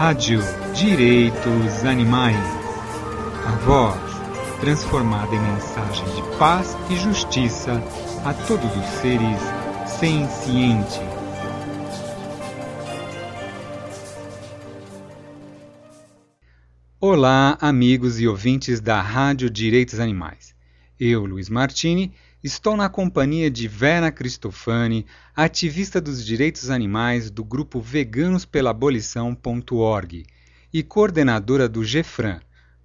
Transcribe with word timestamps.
Rádio 0.00 0.40
Direitos 0.74 1.84
Animais. 1.84 2.34
A 3.46 3.50
voz 3.66 4.00
transformada 4.58 5.34
em 5.34 5.38
mensagem 5.38 6.06
de 6.14 6.38
paz 6.38 6.74
e 6.88 6.96
justiça 6.96 7.72
a 8.24 8.32
todos 8.32 8.74
os 8.74 8.86
seres 9.02 9.38
sencientes. 9.86 10.98
Olá, 16.98 17.58
amigos 17.60 18.18
e 18.20 18.26
ouvintes 18.26 18.80
da 18.80 19.02
Rádio 19.02 19.50
Direitos 19.50 20.00
Animais. 20.00 20.54
Eu, 20.98 21.26
Luiz 21.26 21.50
Martini, 21.50 22.14
Estou 22.42 22.74
na 22.74 22.88
companhia 22.88 23.50
de 23.50 23.68
Vera 23.68 24.10
Cristofani, 24.10 25.04
ativista 25.36 26.00
dos 26.00 26.24
direitos 26.24 26.70
animais 26.70 27.30
do 27.30 27.44
grupo 27.44 27.82
Veganos 27.82 28.46
pela 28.46 28.70
Abolição.org 28.70 30.24
e 30.72 30.82
coordenadora 30.82 31.68
do 31.68 31.84
GEFRAN, 31.84 32.40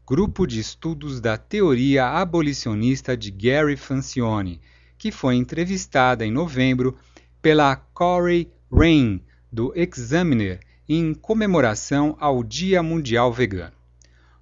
Grupo 0.06 0.46
de 0.46 0.60
Estudos 0.60 1.22
da 1.22 1.38
Teoria 1.38 2.06
Abolicionista 2.06 3.16
de 3.16 3.32
Gary 3.32 3.78
Francione, 3.78 4.60
que 4.98 5.10
foi 5.10 5.36
entrevistada 5.36 6.26
em 6.26 6.32
novembro 6.32 6.98
pela 7.42 7.78
Corey 7.78 8.52
Rain, 8.70 9.22
do 9.50 9.72
Examiner, 9.74 10.60
em 10.88 11.14
comemoração 11.14 12.18
ao 12.20 12.44
Dia 12.44 12.84
Mundial 12.84 13.32
Vegano. 13.32 13.72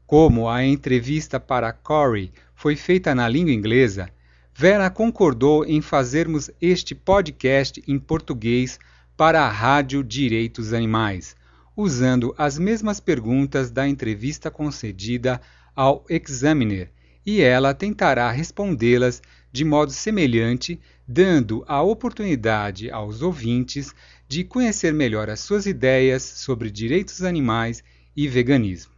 Como 0.07 0.49
a 0.49 0.65
entrevista 0.65 1.39
para 1.39 1.71
Corey 1.71 2.31
foi 2.55 2.75
feita 2.75 3.13
na 3.13 3.29
língua 3.29 3.53
inglesa, 3.53 4.09
Vera 4.55 4.87
concordou 4.89 5.65
em 5.65 5.81
fazermos 5.81 6.51
este 6.61 6.93
podcast 6.93 7.83
em 7.87 7.97
português 7.97 8.79
para 9.17 9.41
a 9.41 9.49
Rádio 9.49 10.03
Direitos 10.03 10.73
Animais, 10.73 11.35
usando 11.75 12.35
as 12.37 12.59
mesmas 12.59 12.99
perguntas 12.99 13.71
da 13.71 13.87
entrevista 13.87 14.51
concedida 14.51 15.41
ao 15.75 16.05
Examiner, 16.07 16.91
e 17.25 17.41
ela 17.41 17.73
tentará 17.73 18.29
respondê-las 18.29 19.23
de 19.51 19.65
modo 19.65 19.91
semelhante, 19.91 20.79
dando 21.07 21.63
a 21.67 21.81
oportunidade 21.81 22.91
aos 22.91 23.23
ouvintes 23.23 23.93
de 24.27 24.43
conhecer 24.43 24.93
melhor 24.93 25.31
as 25.31 25.39
suas 25.39 25.65
ideias 25.65 26.21
sobre 26.21 26.69
direitos 26.69 27.23
animais 27.23 27.83
e 28.15 28.27
veganismo. 28.27 28.93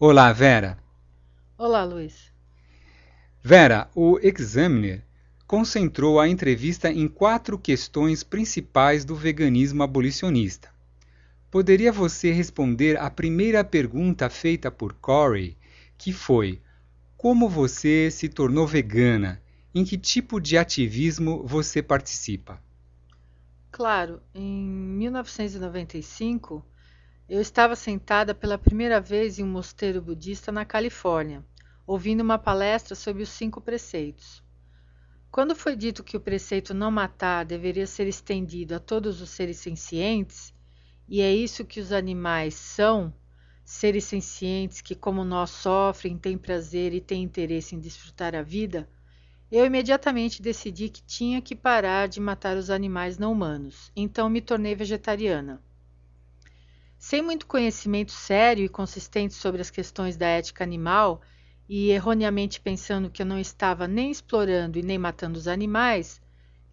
Olá, 0.00 0.32
Vera. 0.32 0.78
Olá, 1.56 1.84
Luiz. 1.84 2.29
Vera, 3.42 3.88
o 3.94 4.18
Examiner 4.22 5.02
concentrou 5.46 6.20
a 6.20 6.28
entrevista 6.28 6.92
em 6.92 7.08
quatro 7.08 7.58
questões 7.58 8.22
principais 8.22 9.02
do 9.02 9.16
veganismo 9.16 9.82
abolicionista. 9.82 10.68
Poderia 11.50 11.90
você 11.90 12.32
responder 12.32 12.98
à 12.98 13.08
primeira 13.08 13.64
pergunta 13.64 14.28
feita 14.28 14.70
por 14.70 14.92
Corey, 14.92 15.56
que 15.96 16.12
foi: 16.12 16.60
Como 17.16 17.48
você 17.48 18.10
se 18.10 18.28
tornou 18.28 18.66
vegana? 18.66 19.40
Em 19.74 19.86
que 19.86 19.96
tipo 19.96 20.38
de 20.38 20.58
ativismo 20.58 21.42
você 21.42 21.82
participa? 21.82 22.62
Claro, 23.72 24.20
em 24.34 24.68
1995, 24.68 26.62
eu 27.26 27.40
estava 27.40 27.74
sentada 27.74 28.34
pela 28.34 28.58
primeira 28.58 29.00
vez 29.00 29.38
em 29.38 29.44
um 29.44 29.50
mosteiro 29.50 30.02
budista 30.02 30.52
na 30.52 30.66
Califórnia 30.66 31.42
ouvindo 31.90 32.20
uma 32.20 32.38
palestra 32.38 32.94
sobre 32.94 33.20
os 33.20 33.30
cinco 33.30 33.60
preceitos. 33.60 34.40
Quando 35.28 35.56
foi 35.56 35.74
dito 35.74 36.04
que 36.04 36.16
o 36.16 36.20
preceito 36.20 36.72
não 36.72 36.88
matar 36.88 37.44
deveria 37.44 37.84
ser 37.84 38.06
estendido 38.06 38.76
a 38.76 38.78
todos 38.78 39.20
os 39.20 39.28
seres 39.30 39.56
sencientes, 39.56 40.54
e 41.08 41.20
é 41.20 41.34
isso 41.34 41.64
que 41.64 41.80
os 41.80 41.90
animais 41.90 42.54
são, 42.54 43.12
seres 43.64 44.04
sencientes 44.04 44.80
que, 44.80 44.94
como 44.94 45.24
nós, 45.24 45.50
sofrem, 45.50 46.16
têm 46.16 46.38
prazer 46.38 46.94
e 46.94 47.00
têm 47.00 47.24
interesse 47.24 47.74
em 47.74 47.80
desfrutar 47.80 48.36
a 48.36 48.42
vida, 48.42 48.88
eu 49.50 49.66
imediatamente 49.66 50.40
decidi 50.40 50.88
que 50.90 51.02
tinha 51.02 51.42
que 51.42 51.56
parar 51.56 52.06
de 52.06 52.20
matar 52.20 52.56
os 52.56 52.70
animais 52.70 53.18
não 53.18 53.32
humanos, 53.32 53.90
então 53.96 54.30
me 54.30 54.40
tornei 54.40 54.76
vegetariana. 54.76 55.60
Sem 56.96 57.20
muito 57.20 57.48
conhecimento 57.48 58.12
sério 58.12 58.64
e 58.64 58.68
consistente 58.68 59.34
sobre 59.34 59.60
as 59.60 59.70
questões 59.70 60.16
da 60.16 60.28
ética 60.28 60.62
animal, 60.62 61.20
e 61.72 61.92
erroneamente 61.92 62.60
pensando 62.60 63.08
que 63.08 63.22
eu 63.22 63.26
não 63.26 63.38
estava 63.38 63.86
nem 63.86 64.10
explorando 64.10 64.76
e 64.76 64.82
nem 64.82 64.98
matando 64.98 65.38
os 65.38 65.46
animais, 65.46 66.20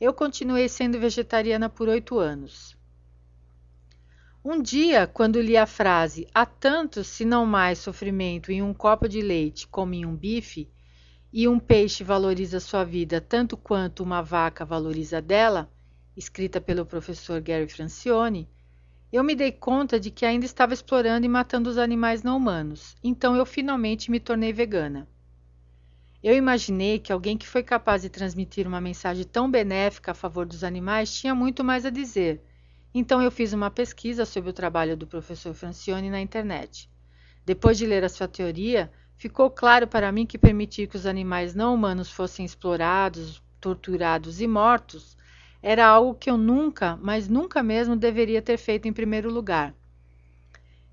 eu 0.02 0.12
continuei 0.12 0.68
sendo 0.68 1.00
vegetariana 1.00 1.70
por 1.70 1.88
oito 1.88 2.18
anos. 2.18 2.76
Um 4.44 4.60
dia, 4.60 5.06
quando 5.06 5.40
li 5.40 5.56
a 5.56 5.68
frase 5.68 6.28
há 6.34 6.48
tanto, 6.48 7.04
se 7.04 7.24
não 7.24 7.46
mais, 7.46 7.78
sofrimento 7.78 8.52
em 8.52 8.64
um 8.64 8.74
copo 8.74 9.08
de 9.08 9.22
leite 9.22 9.68
como 9.68 9.94
em 9.94 10.04
um 10.04 10.16
bife, 10.16 10.68
e 11.32 11.48
um 11.48 11.60
peixe 11.60 12.04
valoriza 12.04 12.60
sua 12.60 12.84
vida 12.84 13.22
tanto 13.22 13.56
quanto 13.56 14.02
uma 14.02 14.24
vaca 14.24 14.66
valoriza 14.66 15.22
dela, 15.22 15.72
escrita 16.16 16.60
pelo 16.60 16.88
professor 16.88 17.40
Gary 17.40 17.68
Francione, 17.68 18.50
eu 19.12 19.24
me 19.24 19.36
dei 19.36 19.52
conta 19.52 20.00
de 20.00 20.12
que 20.12 20.26
ainda 20.26 20.46
estava 20.46 20.74
explorando 20.74 21.26
e 21.26 21.30
matando 21.30 21.70
os 21.70 21.78
animais 21.78 22.24
não 22.24 22.36
humanos, 22.36 22.96
então 23.02 23.36
eu 23.36 23.46
finalmente 23.46 24.12
me 24.12 24.20
tornei 24.20 24.52
vegana. 24.52 25.08
Eu 26.22 26.36
imaginei 26.36 27.00
que 27.00 27.14
alguém 27.14 27.38
que 27.38 27.48
foi 27.48 27.64
capaz 27.64 28.02
de 28.02 28.10
transmitir 28.10 28.68
uma 28.68 28.82
mensagem 28.82 29.24
tão 29.24 29.50
benéfica 29.50 30.12
a 30.12 30.16
favor 30.16 30.46
dos 30.46 30.64
animais 30.64 31.14
tinha 31.14 31.34
muito 31.34 31.64
mais 31.64 31.86
a 31.86 31.90
dizer. 31.90 32.42
Então 32.94 33.22
eu 33.22 33.32
fiz 33.32 33.54
uma 33.54 33.72
pesquisa 33.72 34.26
sobre 34.26 34.50
o 34.50 34.54
trabalho 34.54 34.98
do 34.98 35.08
professor 35.08 35.54
Francione 35.54 36.10
na 36.10 36.20
internet. 36.20 36.90
Depois 37.46 37.78
de 37.78 37.86
ler 37.86 38.04
a 38.04 38.10
sua 38.10 38.28
teoria, 38.28 38.92
ficou 39.16 39.50
claro 39.50 39.88
para 39.88 40.12
mim 40.12 40.26
que 40.26 40.38
permitir 40.38 40.88
que 40.88 40.98
os 40.98 41.06
animais 41.06 41.56
não 41.56 41.74
humanos 41.74 42.12
fossem 42.12 42.46
explorados, 42.46 43.42
torturados 43.62 44.42
e 44.42 44.48
mortos 44.48 45.16
era 45.62 45.86
algo 45.86 46.16
que 46.16 46.30
eu 46.30 46.38
nunca, 46.38 46.98
mas 47.02 47.28
nunca 47.28 47.64
mesmo 47.64 47.96
deveria 47.96 48.42
ter 48.42 48.58
feito 48.58 48.88
em 48.88 48.94
primeiro 48.94 49.32
lugar. 49.32 49.74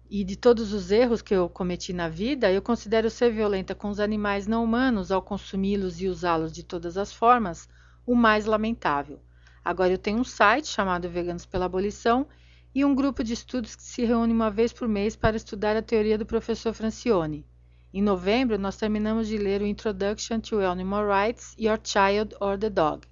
E 0.08 0.22
de 0.22 0.36
todos 0.36 0.72
os 0.72 0.90
erros 0.90 1.22
que 1.22 1.34
eu 1.34 1.48
cometi 1.48 1.92
na 1.92 2.08
vida, 2.08 2.50
eu 2.52 2.62
considero 2.62 3.10
ser 3.10 3.32
violenta 3.32 3.74
com 3.74 3.88
os 3.88 3.98
animais 3.98 4.46
não 4.46 4.62
humanos 4.62 5.10
ao 5.10 5.22
consumi-los 5.22 6.00
e 6.00 6.08
usá-los 6.08 6.52
de 6.52 6.62
todas 6.62 6.96
as 6.96 7.12
formas 7.12 7.68
o 8.06 8.14
mais 8.14 8.46
lamentável. 8.46 9.20
Agora 9.64 9.92
eu 9.92 9.98
tenho 9.98 10.18
um 10.18 10.24
site 10.24 10.68
chamado 10.68 11.08
Veganos 11.08 11.46
pela 11.46 11.64
Abolição 11.64 12.26
e 12.74 12.84
um 12.84 12.94
grupo 12.94 13.24
de 13.24 13.32
estudos 13.32 13.74
que 13.74 13.82
se 13.82 14.04
reúne 14.04 14.32
uma 14.32 14.50
vez 14.50 14.72
por 14.72 14.86
mês 14.86 15.16
para 15.16 15.36
estudar 15.36 15.76
a 15.76 15.82
teoria 15.82 16.18
do 16.18 16.26
professor 16.26 16.74
Francione. 16.74 17.46
Em 17.92 18.02
novembro, 18.02 18.58
nós 18.58 18.76
terminamos 18.76 19.28
de 19.28 19.38
ler 19.38 19.62
o 19.62 19.66
Introduction 19.66 20.40
to 20.40 20.58
Animal 20.60 21.06
Rights, 21.06 21.54
Your 21.58 21.78
Child 21.82 22.34
or 22.40 22.58
the 22.58 22.68
Dog. 22.68 23.06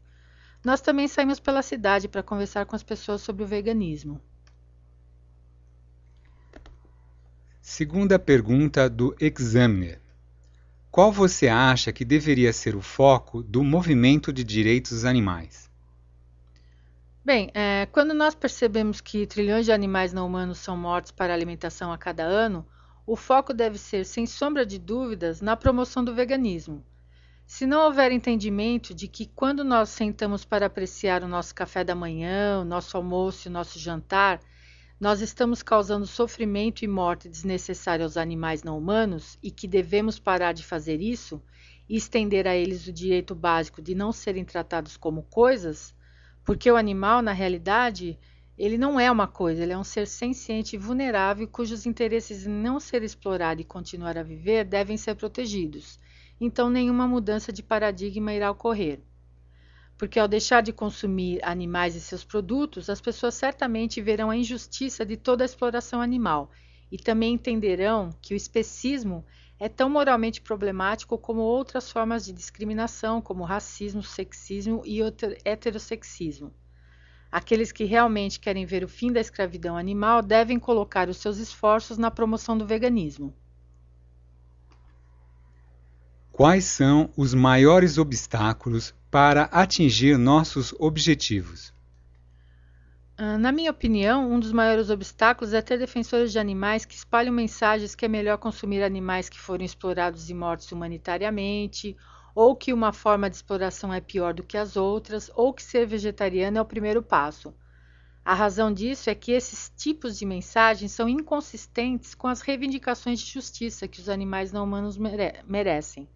Nós 0.65 0.81
também 0.81 1.09
saímos 1.09 1.41
pela 1.41 1.62
cidade 1.62 2.09
para 2.09 2.23
conversar 2.23 2.67
com 2.67 2.77
as 2.77 2.83
pessoas 2.83 3.21
sobre 3.21 3.43
o 3.43 3.47
veganismo. 3.47 4.21
Segunda 7.61 8.19
pergunta 8.19 8.89
do 8.89 9.17
Examiner. 9.21 10.00
Qual 10.91 11.11
você 11.11 11.49
acha 11.49 11.93
que 11.93 12.05
deveria 12.05 12.53
ser 12.53 12.77
o 12.77 12.83
foco 12.83 13.43
do 13.43 13.65
movimento 13.65 14.33
de 14.33 14.45
direitos 14.45 14.93
dos 14.93 15.05
animais? 15.05 15.71
Bem, 17.25 17.50
é, 17.55 17.87
quando 17.87 18.12
nós 18.12 18.34
percebemos 18.34 19.00
que 19.00 19.27
trilhões 19.27 19.65
de 19.65 19.73
animais 19.73 20.12
não 20.12 20.27
humanos 20.27 20.59
são 20.59 20.77
mortos 20.77 21.12
para 21.12 21.33
alimentação 21.33 21.93
a 21.93 21.97
cada 21.97 22.25
ano, 22.25 22.67
o 23.06 23.17
foco 23.17 23.55
deve 23.55 23.79
ser, 23.79 24.05
sem 24.05 24.27
sombra 24.27 24.67
de 24.67 24.79
dúvidas, 24.79 25.41
na 25.41 25.56
promoção 25.56 26.05
do 26.05 26.15
veganismo. 26.15 26.84
Se 27.47 27.66
não 27.66 27.84
houver 27.86 28.12
entendimento 28.12 28.94
de 28.94 29.06
que 29.06 29.26
quando 29.26 29.62
nós 29.62 29.91
sentamos 29.91 30.44
para 30.44 30.66
apreciar 30.66 31.22
o 31.22 31.28
nosso 31.28 31.54
café 31.54 31.84
da 31.84 31.94
manhã, 31.94 32.60
o 32.60 32.64
nosso 32.64 32.97
almoço 32.97 33.46
e 33.46 33.50
o 33.50 33.52
nosso 33.52 33.78
jantar, 33.78 34.40
nós 34.99 35.20
estamos 35.20 35.62
causando 35.62 36.06
sofrimento 36.06 36.84
e 36.84 36.88
morte 36.88 37.28
desnecessária 37.28 38.05
aos 38.05 38.17
animais 38.17 38.62
não 38.62 38.78
humanos 38.78 39.37
e 39.43 39.50
que 39.50 39.67
devemos 39.67 40.19
parar 40.19 40.52
de 40.52 40.64
fazer 40.64 41.00
isso 41.00 41.43
e 41.88 41.96
estender 41.96 42.46
a 42.46 42.55
eles 42.55 42.87
o 42.87 42.93
direito 42.93 43.34
básico 43.34 43.82
de 43.82 43.94
não 43.94 44.12
serem 44.12 44.44
tratados 44.44 44.96
como 44.96 45.25
coisas, 45.25 45.94
porque 46.44 46.70
o 46.70 46.76
animal, 46.76 47.20
na 47.20 47.32
realidade, 47.32 48.19
ele 48.56 48.78
não 48.78 48.99
é 48.99 49.11
uma 49.11 49.26
coisa, 49.26 49.62
ele 49.62 49.72
é 49.72 49.78
um 49.78 49.84
ser 49.84 50.06
senciente 50.06 50.76
e 50.76 50.78
vulnerável 50.78 51.49
cujos 51.49 51.84
interesses 51.84 52.46
em 52.46 52.50
não 52.50 52.78
ser 52.78 53.02
explorado 53.02 53.61
e 53.61 53.64
continuar 53.64 54.17
a 54.17 54.22
viver 54.22 54.64
devem 54.64 54.96
ser 54.96 55.17
protegidos 55.17 55.99
então 56.44 56.69
nenhuma 56.69 57.06
mudança 57.06 57.53
de 57.53 57.62
paradigma 57.62 58.33
irá 58.33 58.50
ocorrer. 58.50 59.00
Porque 59.97 60.19
ao 60.19 60.27
deixar 60.27 60.61
de 60.61 60.73
consumir 60.73 61.39
animais 61.44 61.94
e 61.94 62.00
seus 62.00 62.25
produtos, 62.25 62.91
as 62.91 63.00
pessoas 63.00 63.35
certamente 63.35 64.03
verão 64.03 64.29
a 64.29 64.37
injustiça 64.37 65.06
de 65.06 65.17
toda 65.17 65.44
a 65.44 65.47
exploração 65.47 66.00
animal 66.00 66.50
e 66.91 66.99
também 66.99 67.35
entenderão 67.35 68.11
que 68.21 68.35
o 68.35 68.37
especismo 68.37 69.25
é 69.56 69.69
tão 69.69 69.89
moralmente 69.89 70.41
problemático 70.41 71.17
como 71.17 71.41
outras 71.43 71.93
formas 71.93 72.25
de 72.25 72.33
discriminação, 72.33 73.23
como 73.23 73.44
racismo, 73.44 74.03
sexismo 74.03 74.83
e 74.85 74.99
heterossexismo. 75.44 76.53
Aqueles 77.31 77.71
que 77.71 77.85
realmente 77.85 78.41
querem 78.41 78.67
ver 78.67 78.83
o 78.83 78.89
fim 78.89 79.12
da 79.12 79.21
escravidão 79.21 79.77
animal 79.77 80.21
devem 80.21 80.59
colocar 80.59 81.09
os 81.09 81.19
seus 81.19 81.39
esforços 81.39 81.99
na 81.99 82.11
promoção 82.11 82.59
do 82.59 82.67
veganismo. 82.67 83.33
Quais 86.32 86.64
são 86.64 87.11
os 87.14 87.34
maiores 87.34 87.99
obstáculos 87.99 88.94
para 89.11 89.44
atingir 89.52 90.17
nossos 90.17 90.75
objetivos? 90.79 91.75
Ah, 93.19 93.37
na 93.37 93.52
minha 93.52 93.70
opinião, 93.70 94.32
um 94.32 94.40
dos 94.40 94.50
maiores 94.50 94.88
obstáculos 94.88 95.52
é 95.52 95.61
ter 95.61 95.79
defensores 95.79 96.32
de 96.32 96.38
animais 96.38 96.87
que 96.87 96.94
espalham 96.94 97.34
mensagens 97.34 97.94
que 97.94 98.06
é 98.06 98.08
melhor 98.08 98.38
consumir 98.38 98.82
animais 98.82 99.29
que 99.29 99.38
foram 99.38 99.62
explorados 99.62 100.31
e 100.31 100.34
mortos 100.34 100.73
humanitariamente 100.73 101.94
ou 102.34 102.56
que 102.56 102.73
uma 102.73 102.94
forma 102.94 103.29
de 103.29 103.37
exploração 103.37 103.93
é 103.93 104.00
pior 104.00 104.32
do 104.32 104.43
que 104.43 104.56
as 104.56 104.75
outras, 104.75 105.31
ou 105.34 105.52
que 105.52 105.62
ser 105.62 105.87
vegetariano 105.87 106.56
é 106.56 106.62
o 106.62 106.64
primeiro 106.64 107.02
passo. 107.02 107.55
A 108.25 108.34
razão 108.34 108.73
disso 108.73 109.11
é 109.11 109.14
que 109.14 109.32
esses 109.32 109.70
tipos 109.76 110.19
de 110.19 110.25
mensagens 110.25 110.93
são 110.93 111.08
inconsistentes 111.08 112.14
com 112.14 112.29
as 112.29 112.40
reivindicações 112.40 113.20
de 113.20 113.31
justiça 113.31 113.87
que 113.87 114.00
os 114.00 114.08
animais 114.08 114.50
não 114.50 114.64
humanos 114.64 114.96
mere 114.96 115.34
merecem. 115.46 116.08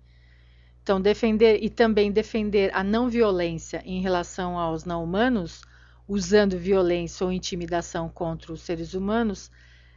Então, 0.86 1.00
defender 1.00 1.58
e 1.64 1.68
também 1.68 2.12
defender 2.12 2.70
a 2.72 2.84
não 2.84 3.08
violência 3.08 3.82
em 3.84 4.00
relação 4.00 4.56
aos 4.56 4.84
não 4.84 5.02
humanos, 5.02 5.62
usando 6.06 6.56
violência 6.56 7.26
ou 7.26 7.32
intimidação 7.32 8.08
contra 8.08 8.52
os 8.52 8.60
seres 8.62 8.94
humanos, 8.94 9.50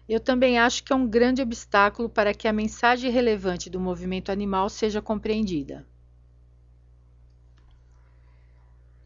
eu 0.10 0.20
também 0.20 0.58
acho 0.58 0.84
que 0.84 0.92
é 0.92 0.96
um 0.96 1.08
grande 1.08 1.44
obstáculo 1.44 2.10
para 2.10 2.34
que 2.34 2.48
a 2.48 2.52
mensagem 2.52 3.12
relevante 3.12 3.70
do 3.70 3.80
movimento 3.80 4.32
animal 4.32 4.68
seja 4.68 5.00
compreendida. 5.00 5.86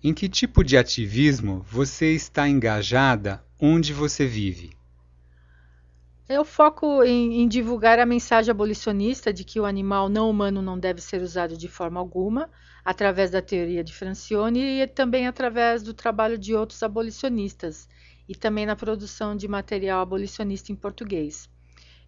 Em 0.02 0.14
que 0.14 0.30
tipo 0.30 0.64
de 0.64 0.78
ativismo 0.78 1.66
você 1.70 2.14
está 2.14 2.48
engajada 2.48 3.44
onde 3.60 3.92
você 3.92 4.26
vive? 4.26 4.72
Eu 6.30 6.46
foco 6.46 7.04
em, 7.04 7.42
em, 7.42 7.48
divulgar 7.50 8.00
a 8.00 8.06
mensagem 8.06 8.50
abolicionista 8.50 9.34
de 9.34 9.44
que 9.44 9.60
o 9.60 9.66
animal 9.66 10.08
não 10.08 10.30
humano 10.30 10.62
não 10.62 10.80
deve 10.80 11.02
ser 11.02 11.22
usado 11.22 11.58
de 11.58 11.68
forma 11.68 12.00
alguma, 12.00 12.50
através 12.84 13.30
da 13.30 13.42
teoria 13.42 13.84
de 13.84 13.94
Francione 13.94 14.82
e 14.82 14.88
também 14.88 15.28
através 15.28 15.84
do 15.84 15.94
trabalho 15.94 16.38
de 16.38 16.56
outros 16.56 16.82
abolicionistas, 16.82 17.90
e 18.28 18.34
também 18.34 18.66
na 18.66 18.74
produção 18.74 19.36
de 19.36 19.50
material 19.50 20.00
abolicionista 20.00 20.72
em 20.72 20.76
português. 20.76 21.50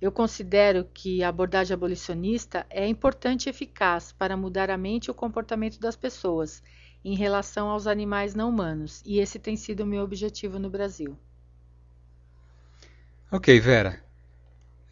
Eu 0.01 0.13
considero 0.13 0.87
que 0.93 1.21
a 1.21 1.27
abordagem 1.27 1.73
abolicionista 1.73 2.65
é 2.69 2.87
importante 2.87 3.47
e 3.47 3.49
eficaz 3.49 4.13
para 4.13 4.37
mudar 4.37 4.69
a 4.69 4.77
mente 4.77 5.07
e 5.07 5.11
o 5.11 5.15
comportamento 5.15 5.77
das 5.77 5.97
pessoas 5.97 6.63
em 7.03 7.15
relação 7.15 7.67
aos 7.67 7.85
animais 7.85 8.33
não 8.33 8.49
humanos, 8.49 9.03
e 9.05 9.19
esse 9.19 9.37
tem 9.39 9.57
sido 9.57 9.81
o 9.81 9.85
meu 9.85 10.03
objetivo 10.03 10.57
no 10.57 10.69
Brasil. 10.69 11.17
Ok, 13.29 13.59
Vera. 13.59 14.04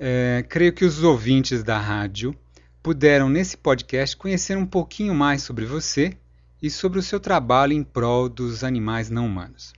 É, 0.05 0.43
creio 0.49 0.73
que 0.73 0.83
os 0.83 1.01
ouvintes 1.01 1.63
da 1.63 1.79
rádio 1.79 2.35
puderam, 2.81 3.29
nesse 3.29 3.55
podcast, 3.55 4.17
conhecer 4.17 4.57
um 4.57 4.65
pouquinho 4.65 5.15
mais 5.15 5.43
sobre 5.43 5.65
você 5.65 6.17
e 6.61 6.69
sobre 6.69 6.99
o 6.99 7.01
seu 7.01 7.21
trabalho 7.21 7.71
em 7.71 7.85
prol 7.85 8.27
dos 8.27 8.65
animais 8.65 9.09
não 9.09 9.25
humanos. 9.25 9.71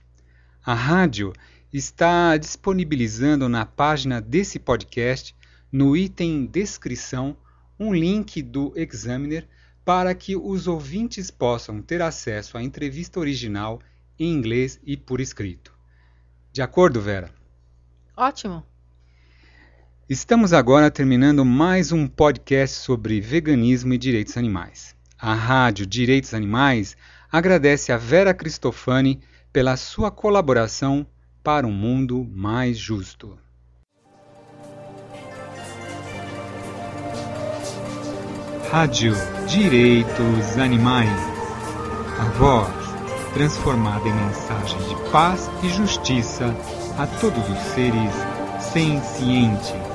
A 0.64 0.74
rádio 0.74 1.32
está 1.72 2.36
disponibilizando 2.36 3.48
na 3.48 3.64
página 3.64 4.20
desse 4.20 4.58
podcast, 4.58 5.32
no 5.70 5.96
item 5.96 6.44
descrição, 6.44 7.36
um 7.78 7.94
link 7.94 8.42
do 8.42 8.72
Examiner 8.74 9.46
para 9.84 10.12
que 10.12 10.34
os 10.34 10.66
ouvintes 10.66 11.30
possam 11.30 11.80
ter 11.80 12.02
acesso 12.02 12.58
à 12.58 12.62
entrevista 12.64 13.20
original 13.20 13.80
em 14.18 14.32
inglês 14.32 14.80
e 14.82 14.96
por 14.96 15.20
escrito. 15.20 15.72
De 16.52 16.62
acordo, 16.62 17.00
Vera? 17.00 17.30
Ótimo! 18.16 18.66
Estamos 20.08 20.52
agora 20.52 20.88
terminando 20.88 21.44
mais 21.44 21.90
um 21.90 22.06
podcast 22.06 22.76
sobre 22.76 23.20
veganismo 23.20 23.92
e 23.92 23.98
direitos 23.98 24.36
animais. 24.36 24.94
A 25.18 25.34
Rádio 25.34 25.84
Direitos 25.84 26.32
Animais 26.32 26.96
agradece 27.30 27.90
a 27.90 27.96
Vera 27.96 28.32
Cristofani 28.32 29.20
pela 29.52 29.76
sua 29.76 30.08
colaboração 30.12 31.04
para 31.42 31.66
um 31.66 31.72
mundo 31.72 32.24
mais 32.32 32.78
justo. 32.78 33.36
Rádio 38.70 39.12
Direitos 39.48 40.56
Animais. 40.56 41.10
A 42.20 42.24
voz 42.38 42.72
transformada 43.34 44.08
em 44.08 44.14
mensagem 44.14 44.78
de 44.88 45.10
paz 45.10 45.50
e 45.64 45.68
justiça 45.68 46.54
a 46.96 47.08
todos 47.20 47.42
os 47.50 47.58
seres 47.74 48.12
sencientes. 48.72 49.85